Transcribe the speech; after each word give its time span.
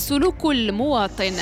السلوك 0.00 0.44
المواطن 0.44 1.32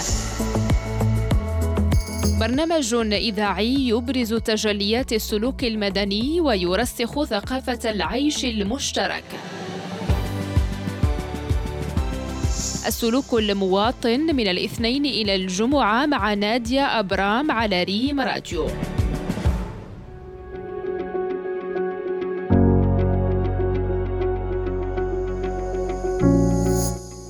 برنامج 2.40 2.94
إذاعي 3.12 3.88
يبرز 3.88 4.34
تجليات 4.34 5.12
السلوك 5.12 5.64
المدني 5.64 6.40
ويرسخ 6.40 7.24
ثقافة 7.24 7.90
العيش 7.90 8.44
المشترك. 8.44 9.24
السلوك 12.86 13.34
المواطن 13.34 14.20
من 14.20 14.48
الاثنين 14.48 15.06
إلى 15.06 15.34
الجمعة 15.34 16.06
مع 16.06 16.34
نادية 16.34 17.00
أبرام 17.00 17.50
على 17.50 17.82
ريم 17.82 18.20
راديو. 18.20 18.66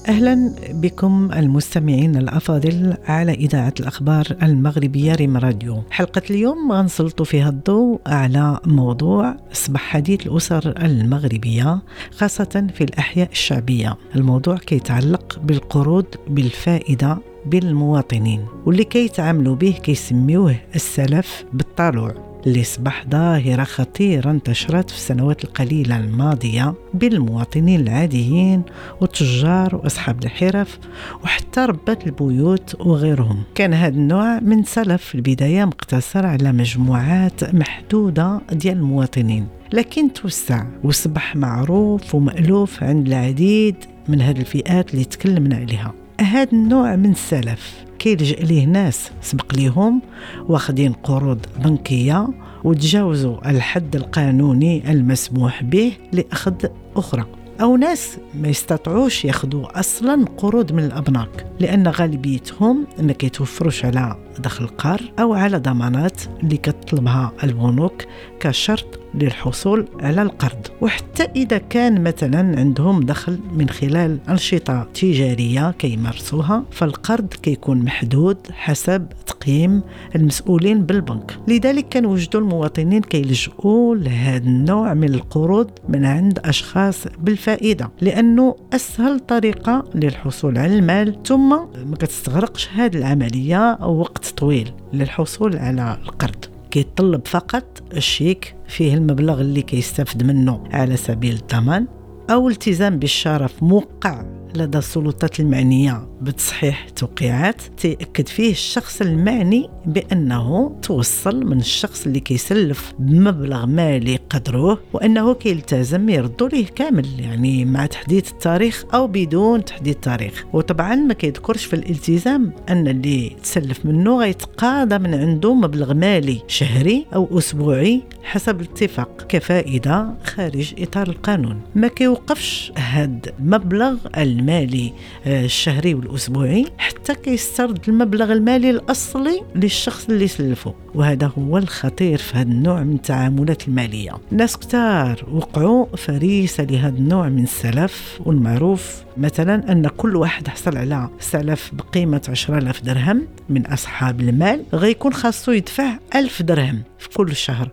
أهلا 0.08 0.52
بكم 0.80 1.30
المستمعين 1.32 2.16
الأفاضل 2.16 2.94
على 3.04 3.32
إذاعة 3.32 3.74
الأخبار 3.80 4.26
المغربية 4.42 5.14
ريم 5.14 5.36
راديو. 5.36 5.82
حلقة 5.90 6.22
اليوم 6.30 6.72
غنسلط 6.72 7.22
فيها 7.22 7.48
الضوء 7.48 8.00
على 8.06 8.60
موضوع 8.66 9.36
أصبح 9.52 9.80
حديث 9.80 10.26
الأسر 10.26 10.74
المغربية 10.84 11.82
خاصة 12.16 12.66
في 12.74 12.84
الأحياء 12.84 13.28
الشعبية. 13.30 13.96
الموضوع 14.16 14.56
كيتعلق 14.56 15.40
بالقروض 15.44 16.06
بالفائدة 16.28 17.18
بين 17.46 17.62
المواطنين 17.62 18.44
واللي 18.66 18.84
كيتعاملوا 18.84 19.56
به 19.56 19.70
كيسميوه 19.82 20.56
السلف 20.74 21.44
بالطالوع. 21.52 22.27
اللي 22.46 22.60
أصبح 22.60 23.04
ظاهرة 23.10 23.64
خطيرة 23.64 24.30
انتشرت 24.30 24.90
في 24.90 24.96
السنوات 24.96 25.44
القليلة 25.44 25.96
الماضية 25.96 26.74
بين 26.94 27.12
المواطنين 27.12 27.80
العاديين 27.80 28.62
والتجار 29.00 29.76
وأصحاب 29.76 30.24
الحرف 30.24 30.78
وحتى 31.24 31.60
ربات 31.60 32.06
البيوت 32.06 32.76
وغيرهم. 32.80 33.42
كان 33.54 33.74
هذا 33.74 33.94
النوع 33.94 34.40
من 34.40 34.64
سلف 34.64 35.04
في 35.04 35.14
البداية 35.14 35.64
مقتصر 35.64 36.26
على 36.26 36.52
مجموعات 36.52 37.54
محدودة 37.54 38.40
ديال 38.52 38.76
المواطنين 38.76 39.46
لكن 39.72 40.12
توسع 40.12 40.64
وصبح 40.84 41.36
معروف 41.36 42.14
ومألوف 42.14 42.82
عند 42.82 43.06
العديد 43.06 43.76
من 44.08 44.20
هذه 44.22 44.40
الفئات 44.40 44.94
اللي 44.94 45.04
تكلمنا 45.04 45.56
عليها. 45.56 45.92
هذا 46.20 46.52
النوع 46.52 46.96
من 46.96 47.10
السلف 47.10 47.87
كيلجأ 47.98 48.36
ليه 48.36 48.64
ناس 48.64 49.10
سبق 49.22 49.54
ليهم 49.54 50.02
واخدين 50.48 50.92
قروض 50.92 51.46
بنكية 51.64 52.28
وتجاوزوا 52.64 53.50
الحد 53.50 53.96
القانوني 53.96 54.90
المسموح 54.90 55.62
به 55.62 55.92
لأخذ 56.12 56.54
أخرى. 56.96 57.26
أو 57.60 57.76
ناس 57.76 58.18
ما 58.34 58.48
يستطيعوش 58.48 59.24
ياخذوا 59.24 59.80
أصلا 59.80 60.24
قروض 60.36 60.72
من 60.72 60.84
الأبناك 60.84 61.46
لأن 61.60 61.88
غالبيتهم 61.88 62.86
ما 63.00 63.12
كيتوفروش 63.12 63.84
على 63.84 64.16
دخل 64.38 64.64
القار 64.64 65.00
أو 65.18 65.34
على 65.34 65.58
ضمانات 65.58 66.22
اللي 66.42 66.56
كتطلبها 66.56 67.32
البنوك 67.44 68.04
كشرط 68.40 69.00
للحصول 69.18 69.88
على 70.00 70.22
القرض. 70.22 70.66
وحتى 70.80 71.22
إذا 71.36 71.58
كان 71.58 72.02
مثلا 72.02 72.60
عندهم 72.60 73.00
دخل 73.00 73.38
من 73.52 73.68
خلال 73.68 74.18
أنشطة 74.28 74.88
تجارية 74.94 75.70
كيمارسوها 75.70 76.64
فالقرض 76.70 77.28
كيكون 77.42 77.78
محدود 77.78 78.36
حسب 78.52 79.06
تقييم 79.26 79.82
المسؤولين 80.16 80.82
بالبنك. 80.82 81.38
لذلك 81.48 81.86
كنوجدوا 81.92 82.40
المواطنين 82.40 83.00
كيلجؤوا 83.02 83.96
لهذا 83.96 84.44
النوع 84.46 84.94
من 84.94 85.14
القروض 85.14 85.70
من 85.88 86.04
عند 86.04 86.38
أشخاص 86.38 87.04
بالفائدة 87.18 87.90
لأنه 88.00 88.56
أسهل 88.72 89.20
طريقة 89.20 89.84
للحصول 89.94 90.58
على 90.58 90.78
المال 90.78 91.22
ثم 91.22 91.48
ما 91.86 91.96
كتستغرقش 91.98 92.68
هذه 92.74 92.96
العملية 92.96 93.78
وقت 93.80 94.26
طويل 94.26 94.72
للحصول 94.92 95.56
على 95.56 95.98
القرض. 96.04 96.37
كيطلب 96.70 97.26
فقط 97.26 97.82
الشيك 97.96 98.54
فيه 98.68 98.94
المبلغ 98.94 99.40
اللي 99.40 99.62
كيستافد 99.62 100.22
منه 100.22 100.64
على 100.72 100.96
سبيل 100.96 101.34
الضمان 101.34 101.86
أو 102.30 102.48
التزام 102.48 102.98
بالشرف 102.98 103.62
موقع 103.62 104.24
لدى 104.54 104.78
السلطات 104.78 105.40
المعنية 105.40 106.08
بتصحيح 106.22 106.88
توقيعات 106.88 107.62
تيأكد 107.76 108.28
فيه 108.28 108.50
الشخص 108.50 109.00
المعني 109.00 109.68
بأنه 109.86 110.76
توصل 110.82 111.46
من 111.46 111.58
الشخص 111.58 112.06
اللي 112.06 112.20
كيسلف 112.20 112.92
بمبلغ 112.98 113.66
مالي 113.66 114.18
قدروه 114.30 114.78
وأنه 114.92 115.34
كيلتزم 115.34 116.08
يردو 116.08 116.46
ليه 116.46 116.66
كامل 116.66 117.20
يعني 117.20 117.64
مع 117.64 117.86
تحديد 117.86 118.26
التاريخ 118.26 118.84
أو 118.94 119.06
بدون 119.06 119.64
تحديد 119.64 119.94
التاريخ. 119.94 120.44
وطبعا 120.52 120.94
ما 120.94 121.14
كيذكرش 121.14 121.64
في 121.64 121.76
الالتزام 121.76 122.52
أن 122.68 122.88
اللي 122.88 123.36
تسلف 123.42 123.86
منه 123.86 124.18
غيتقاضى 124.18 124.98
من 124.98 125.14
عنده 125.14 125.54
مبلغ 125.54 125.94
مالي 125.94 126.42
شهري 126.46 127.06
أو 127.14 127.38
أسبوعي 127.38 128.02
حسب 128.22 128.60
الاتفاق 128.60 129.26
كفائدة 129.28 130.14
خارج 130.24 130.74
إطار 130.78 131.08
القانون. 131.08 131.60
ما 131.74 131.88
كيوقفش 131.88 132.72
هاد 132.76 133.34
المبلغ 133.40 133.96
المالي 134.38 134.92
آه، 135.26 135.44
الشهري 135.44 135.94
والأسبوعي 135.94 136.66
حتى 136.78 137.14
كيسترد 137.14 137.88
المبلغ 137.88 138.32
المالي 138.32 138.70
الأصلي 138.70 139.40
للشخص 139.54 140.08
اللي 140.08 140.28
سلفه. 140.28 140.74
وهذا 140.94 141.32
هو 141.38 141.58
الخطير 141.58 142.18
في 142.18 142.36
هذا 142.36 142.48
النوع 142.48 142.82
من 142.82 142.94
التعاملات 142.94 143.68
المالية. 143.68 144.12
ناس 144.30 144.56
كتار 144.56 145.24
وقعوا 145.32 145.86
فريسة 145.96 146.64
لهذا 146.64 146.96
النوع 146.98 147.28
من 147.28 147.42
السلف 147.42 148.20
والمعروف. 148.26 149.02
مثلا 149.16 149.72
أن 149.72 149.88
كل 149.88 150.16
واحد 150.16 150.48
حصل 150.48 150.76
على 150.76 151.08
سلف 151.20 151.70
بقيمة 151.74 152.22
10000 152.28 152.84
درهم 152.84 153.26
من 153.48 153.66
أصحاب 153.66 154.20
المال 154.20 154.64
غيكون 154.74 155.12
خاصو 155.12 155.52
يدفع 155.52 155.98
1000 156.14 156.42
درهم 156.42 156.82
في 156.98 157.08
كل 157.08 157.36
شهر 157.36 157.70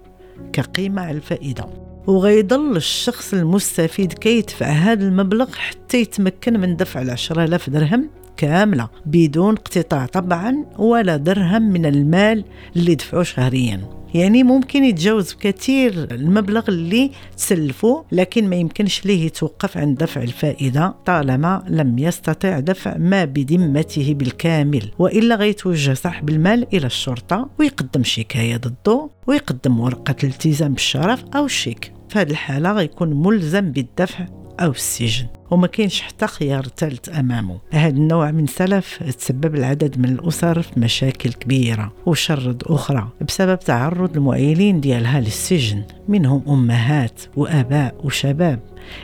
كقيمة 0.54 1.02
على 1.02 1.18
الفائدة. 1.18 1.85
وغيضل 2.08 2.78
الشخص 2.78 3.34
المستفيد 3.34 4.14
كيدفع 4.14 4.66
هذا 4.66 5.04
المبلغ 5.08 5.52
حتى 5.56 6.02
يتمكن 6.02 6.60
من 6.60 6.76
دفع 6.76 7.02
العشرة 7.02 7.44
آلاف 7.44 7.70
درهم 7.70 8.10
كاملة 8.38 8.90
بدون 9.06 9.54
اقتطاع 9.54 10.06
طبعا 10.06 10.66
ولا 10.78 11.18
درهم 11.18 11.62
من 11.62 11.86
المال 11.86 12.44
اللي 12.76 12.96
دفعوه 12.96 13.24
شهريا. 13.24 13.82
يعني 14.14 14.44
ممكن 14.44 14.84
يتجاوز 14.84 15.34
كثير 15.34 16.08
المبلغ 16.12 16.64
اللي 16.70 17.12
تسلفه 17.38 18.06
لكن 18.12 18.50
ما 18.50 18.56
يمكنش 18.56 19.06
ليه 19.06 19.26
يتوقف 19.26 19.78
عند 19.78 19.98
دفع 19.98 20.22
الفائدة 20.22 20.96
طالما 21.06 21.64
لم 21.70 22.00
يستطع 22.00 22.60
دفع 22.60 22.98
ما 22.98 23.26
بذمته 23.26 24.14
بالكامل. 24.14 24.92
وإلا 25.00 25.36
غيتوجه 25.36 25.94
صاحب 25.94 26.30
المال 26.30 26.68
إلى 26.74 26.86
الشرطة 26.86 27.50
ويقدم 27.60 28.04
شكاية 28.04 28.58
ضده 28.58 29.10
ويقدم 29.28 29.80
ورقة 29.80 30.16
الالتزام 30.24 30.74
بالشرف 30.74 31.24
أو 31.36 31.46
الشيك 31.46 31.95
في 32.10 32.20
هذه 32.20 32.32
الحالة 32.32 32.72
غيكون 32.72 33.24
ملزم 33.24 33.72
بالدفع 33.72 34.26
أو 34.60 34.72
السجن. 34.72 35.28
وما 35.56 35.68
كاينش 35.68 36.02
حتى 36.02 36.28
خيار 36.28 36.68
ثالث 36.78 37.10
أمامه. 37.10 37.58
هذا 37.72 37.98
النوع 37.98 38.32
من 38.32 38.48
سلف 38.48 39.04
تسبب 39.04 39.56
العدد 39.56 40.00
من 40.00 40.06
الأسر 40.06 40.62
في 40.62 40.80
مشاكل 40.80 41.34
كبيرة 41.34 41.94
وشرد 42.06 42.64
أخرى 42.66 43.08
بسبب 43.28 43.60
تعرض 43.60 44.18
المعيلين 44.18 44.82
ديالها 44.82 45.20
للسجن 45.20 45.84
منهم 46.08 46.42
أمهات 46.48 47.22
وآباء 47.36 47.96
وشباب 48.04 48.60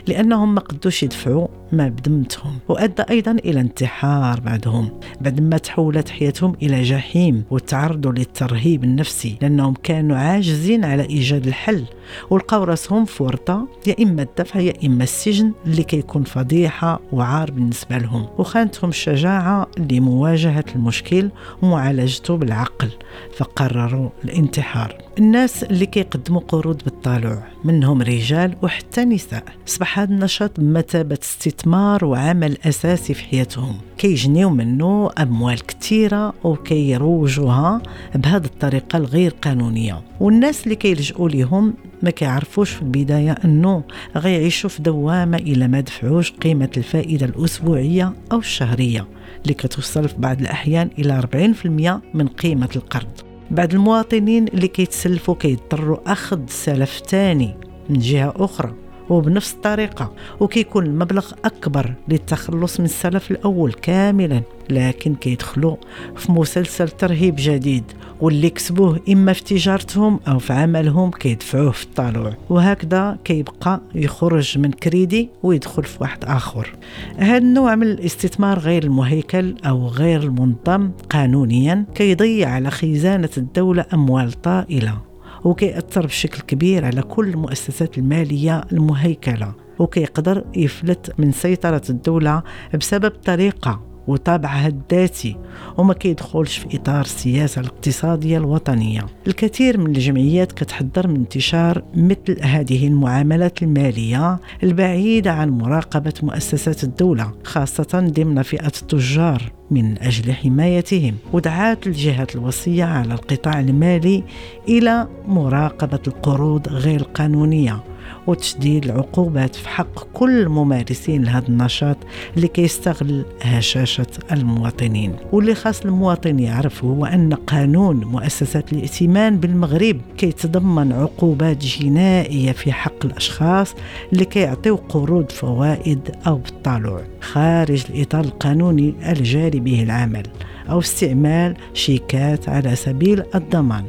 لأنهم 0.06 0.54
ما 0.54 0.60
قدوش 0.60 1.02
يدفعوا 1.02 1.48
ما 1.72 1.88
بذمتهم 1.88 2.58
وأدى 2.68 3.02
أيضا 3.10 3.32
إلى 3.32 3.60
انتحار 3.60 4.40
بعضهم 4.40 4.90
بعدما 5.20 5.58
تحولت 5.58 6.08
حياتهم 6.08 6.56
إلى 6.62 6.82
جحيم 6.82 7.44
وتعرضوا 7.50 8.12
للترهيب 8.12 8.84
النفسي 8.84 9.36
لأنهم 9.42 9.74
كانوا 9.82 10.16
عاجزين 10.16 10.84
على 10.84 11.02
إيجاد 11.02 11.46
الحل 11.46 11.84
ولقاو 12.30 12.64
راسهم 12.64 13.04
في 13.04 13.22
ورطة 13.22 13.68
يا 13.86 13.94
إما 14.02 14.22
الدفع 14.22 14.60
يا 14.60 14.74
إما 14.84 15.04
السجن 15.04 15.52
اللي 15.66 15.82
كيكون 15.82 16.22
فضيحة 16.42 17.00
وعار 17.12 17.50
بالنسبة 17.50 17.98
لهم 17.98 18.26
وخانتهم 18.38 18.90
الشجاعة 18.90 19.66
لمواجهة 19.78 20.64
المشكل 20.74 21.30
ومعالجته 21.62 22.36
بالعقل 22.36 22.90
فقرروا 23.36 24.10
الانتحار. 24.24 24.98
الناس 25.18 25.64
اللي 25.64 25.86
كيقدموا 25.86 26.40
قروض 26.40 26.82
بالطالع 26.84 27.42
منهم 27.64 28.02
رجال 28.02 28.56
وحتى 28.62 29.04
نساء. 29.04 29.44
أصبح 29.68 29.98
هذا 29.98 30.14
النشاط 30.14 30.60
بمثابة 30.60 31.18
استثمار 31.22 32.04
وعمل 32.04 32.58
أساسي 32.66 33.14
في 33.14 33.24
حياتهم. 33.24 33.76
كيجنيو 33.98 34.50
منه 34.50 35.10
أموال 35.18 35.66
كثيرة 35.66 36.34
وكيروجوها 36.44 37.82
بهذه 38.14 38.44
الطريقة 38.44 38.96
الغير 38.96 39.34
قانونية. 39.42 40.02
والناس 40.20 40.64
اللي 40.64 40.76
كيلجؤوا 40.76 41.28
ليهم 41.28 41.74
ما 42.02 42.10
كيعرفوش 42.10 42.70
في 42.70 42.82
البداية 42.82 43.32
أنه 43.44 43.82
غيعيشوا 44.16 44.70
في 44.70 44.82
دوامة 44.82 45.36
إلى 45.36 45.68
ما 45.68 45.80
دفعوش 45.80 46.32
قيمة 46.32 46.70
الفائدة 46.76 47.26
الأسبوعية 47.26 48.12
أو 48.32 48.38
الشهرية 48.38 49.06
اللي 49.42 49.54
كتوصل 49.54 50.08
في 50.08 50.14
بعض 50.18 50.40
الأحيان 50.40 50.90
إلى 50.98 51.18
40% 51.18 52.00
من 52.14 52.28
قيمة 52.28 52.68
القرض. 52.76 53.31
بعض 53.52 53.74
المواطنين 53.74 54.48
اللي 54.48 54.68
كيتسلفوا 54.68 55.34
كيضطروا 55.34 56.12
أخذ 56.12 56.40
سلف 56.48 57.00
تاني 57.00 57.56
من 57.88 57.98
جهة 57.98 58.34
أخرى. 58.36 58.81
وبنفس 59.12 59.52
الطريقة 59.52 60.12
وكيكون 60.40 60.86
المبلغ 60.86 61.32
أكبر 61.44 61.94
للتخلص 62.08 62.80
من 62.80 62.86
السلف 62.86 63.30
الأول 63.30 63.72
كاملا 63.72 64.42
لكن 64.70 65.14
كيدخلوا 65.14 65.76
في 66.16 66.32
مسلسل 66.32 66.88
ترهيب 66.88 67.34
جديد 67.38 67.84
واللي 68.20 68.50
كسبوه 68.50 69.00
إما 69.08 69.32
في 69.32 69.44
تجارتهم 69.44 70.20
أو 70.28 70.38
في 70.38 70.52
عملهم 70.52 71.10
كيدفعوه 71.10 71.70
في 71.70 71.84
الطالوع. 71.84 72.34
وهكذا 72.50 73.18
كيبقى 73.24 73.80
يخرج 73.94 74.58
من 74.58 74.70
كريدي 74.70 75.28
ويدخل 75.42 75.84
في 75.84 75.98
واحد 76.00 76.24
آخر. 76.24 76.74
هذا 77.16 77.38
النوع 77.38 77.74
من 77.74 77.86
الاستثمار 77.86 78.58
غير 78.58 78.84
المهيكل 78.84 79.54
أو 79.64 79.88
غير 79.88 80.22
المنظم 80.22 80.90
قانونيا 81.10 81.84
كيضيع 81.94 82.48
على 82.48 82.70
خزانة 82.70 83.30
الدولة 83.36 83.84
أموال 83.94 84.32
طائلة. 84.32 85.11
وكيأثر 85.44 86.06
بشكل 86.06 86.40
كبير 86.40 86.84
على 86.84 87.02
كل 87.02 87.28
المؤسسات 87.28 87.98
المالية 87.98 88.64
المهيكلة. 88.72 89.54
وكيقدر 89.78 90.44
يفلت 90.56 91.12
من 91.18 91.32
سيطرة 91.32 91.82
الدولة 91.90 92.42
بسبب 92.74 93.10
طريقة 93.10 93.92
وطابعها 94.06 94.66
الذاتي 94.66 95.36
وما 95.76 95.94
كيدخلش 95.94 96.58
في 96.58 96.76
إطار 96.76 97.00
السياسة 97.00 97.60
الاقتصادية 97.60 98.38
الوطنية. 98.38 99.06
الكثير 99.26 99.78
من 99.78 99.86
الجمعيات 99.86 100.52
كتحذر 100.52 101.08
من 101.08 101.16
انتشار 101.16 101.82
مثل 101.94 102.36
هذه 102.42 102.86
المعاملات 102.86 103.62
المالية 103.62 104.40
البعيدة 104.62 105.32
عن 105.32 105.50
مراقبة 105.50 106.12
مؤسسات 106.22 106.84
الدولة 106.84 107.32
خاصة 107.44 108.12
ضمن 108.16 108.42
فئة 108.42 108.66
التجار. 108.66 109.52
من 109.72 109.98
أجل 109.98 110.32
حمايتهم. 110.32 111.14
ودعات 111.32 111.86
الجهات 111.86 112.34
الوصية 112.34 112.84
على 112.84 113.14
القطاع 113.14 113.60
المالي 113.60 114.24
إلى 114.68 115.08
مراقبة 115.28 116.00
القروض 116.06 116.68
غير 116.68 117.00
القانونية 117.00 117.80
وتشديد 118.26 118.84
العقوبات 118.84 119.54
في 119.54 119.68
حق 119.68 120.04
كل 120.12 120.48
ممارسين 120.48 121.24
لهذا 121.24 121.48
النشاط 121.48 121.96
اللي 122.36 122.48
كيستغل 122.48 123.24
هشاشة 123.42 124.06
المواطنين. 124.32 125.12
واللي 125.32 125.54
خاص 125.54 125.80
المواطن 125.80 126.38
يعرف 126.38 126.84
هو 126.84 127.04
أن 127.04 127.34
قانون 127.34 127.96
مؤسسات 127.96 128.72
الائتمان 128.72 129.38
بالمغرب 129.38 130.00
كيتضمن 130.16 130.92
عقوبات 130.92 131.64
جنائية 131.64 132.52
في 132.52 132.72
حق 132.72 133.04
الأشخاص 133.06 133.74
اللي 134.12 134.24
كيعطيو 134.24 134.76
قروض 134.76 135.30
فوائد 135.30 136.10
أو 136.26 136.36
بالطالع 136.36 137.00
خارج 137.20 137.84
الإطار 137.90 138.24
القانوني 138.24 138.94
الجاري 139.10 139.60
به 139.64 139.82
العمل 139.82 140.22
أو 140.70 140.78
استعمال 140.78 141.56
شيكات 141.74 142.48
على 142.48 142.76
سبيل 142.76 143.22
الضمان 143.34 143.84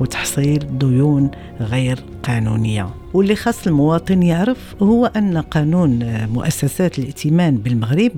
وتحصيل 0.00 0.78
ديون 0.78 1.30
غير 1.60 1.98
قانونية. 2.22 2.88
واللي 3.14 3.36
خاص 3.36 3.66
المواطن 3.66 4.22
يعرف 4.22 4.74
هو 4.82 5.06
أن 5.06 5.38
قانون 5.38 6.26
مؤسسات 6.26 6.98
الائتمان 6.98 7.56
بالمغرب 7.56 8.12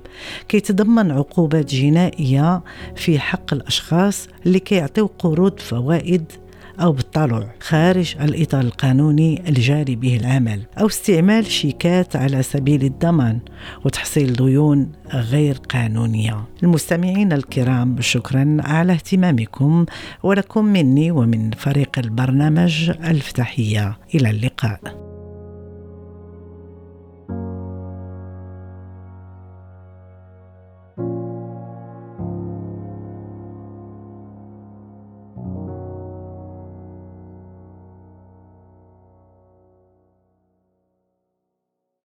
كيتضمن 0.49 1.11
عقوبات 1.11 1.75
جنائية 1.75 2.63
في 2.97 3.19
حق 3.19 3.55
الأشخاص 3.55 4.29
اللي 4.47 4.61
كيعطيو 4.61 5.11
قروض 5.19 5.61
فوائد 5.61 6.25
أو 6.81 6.93
بالطلع 6.93 7.55
خارج 7.61 8.17
الإطار 8.21 8.61
القانوني 8.61 9.49
الجاري 9.49 9.97
به 9.97 10.17
العمل 10.17 10.63
أو 10.81 10.87
استعمال 10.87 11.47
شيكات 11.47 12.17
على 12.17 12.43
سبيل 12.43 12.85
الضمان 12.85 13.41
وتحصيل 13.85 14.33
ديون 14.33 14.93
غير 15.15 15.57
قانونية. 15.57 16.45
المستمعين 16.63 17.33
الكرام 17.33 18.01
شكرا 18.01 18.57
على 18.61 18.93
اهتمامكم 18.93 19.87
ولكم 20.23 20.65
مني 20.65 21.11
ومن 21.11 21.51
فريق 21.51 21.99
البرنامج 21.99 22.91
الفتحية 22.91 23.99
إلى 24.15 24.31
اللقاء. 24.31 25.08